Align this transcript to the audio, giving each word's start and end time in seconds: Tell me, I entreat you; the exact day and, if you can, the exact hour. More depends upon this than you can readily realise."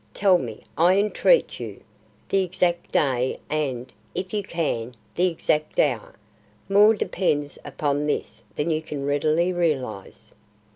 Tell 0.15 0.39
me, 0.39 0.61
I 0.79 0.97
entreat 0.97 1.59
you; 1.59 1.83
the 2.27 2.43
exact 2.43 2.91
day 2.91 3.39
and, 3.51 3.93
if 4.15 4.33
you 4.33 4.41
can, 4.41 4.93
the 5.13 5.27
exact 5.27 5.79
hour. 5.79 6.15
More 6.67 6.95
depends 6.95 7.59
upon 7.63 8.07
this 8.07 8.41
than 8.55 8.71
you 8.71 8.81
can 8.81 9.05
readily 9.05 9.53
realise." 9.53 10.33